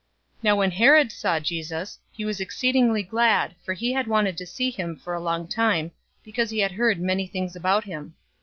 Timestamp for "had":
3.93-4.07, 6.57-6.71